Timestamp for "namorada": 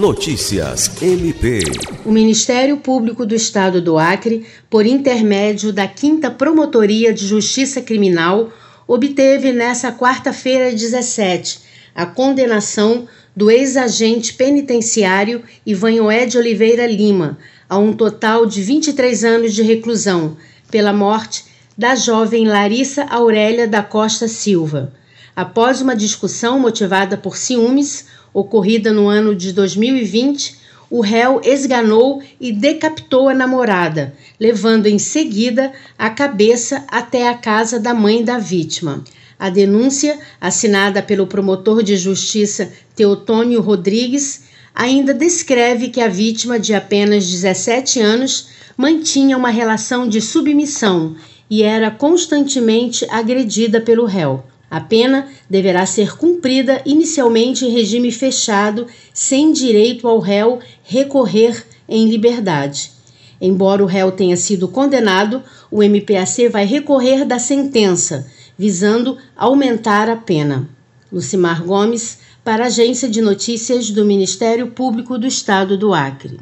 33.32-34.12